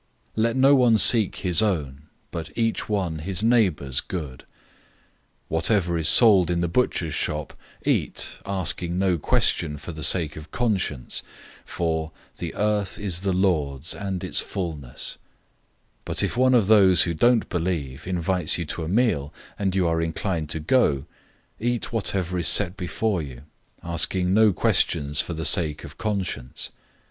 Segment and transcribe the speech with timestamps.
[0.35, 2.01] 010:024 Let no one seek his own,
[2.31, 4.39] but each one his neighbor's good.
[4.39, 4.45] 010:025
[5.49, 7.53] Whatever is sold in the butcher shop,
[7.85, 11.21] eat, asking no question for the sake of conscience,
[11.67, 15.21] 010:026 for "the earth is the Lord's, and its fullness."{Psalm 24:1} 010:027
[16.05, 19.85] But if one of those who don't believe invites you to a meal, and you
[19.87, 21.05] are inclined to go,
[21.59, 23.43] eat whatever is set before you,
[23.83, 26.71] asking no questions for the sake of conscience.